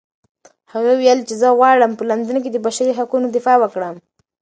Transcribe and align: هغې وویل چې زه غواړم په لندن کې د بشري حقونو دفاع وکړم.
هغې 0.71 0.91
وویل 0.95 1.19
چې 1.27 1.33
زه 1.41 1.47
غواړم 1.57 1.91
په 1.95 2.03
لندن 2.09 2.37
کې 2.43 2.49
د 2.51 2.57
بشري 2.65 2.91
حقونو 2.99 3.27
دفاع 3.37 3.55
وکړم. 3.59 3.95